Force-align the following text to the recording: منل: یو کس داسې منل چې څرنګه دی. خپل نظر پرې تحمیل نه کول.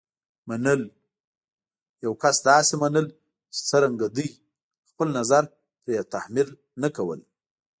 منل: 0.49 0.81
یو 2.03 2.13
کس 2.21 2.37
داسې 2.49 2.73
منل 2.83 3.05
چې 3.53 3.59
څرنګه 3.69 4.07
دی. 4.15 4.27
خپل 4.89 5.07
نظر 5.17 5.43
پرې 5.83 5.97
تحمیل 6.13 6.49
نه 6.81 6.89
کول. 6.95 7.19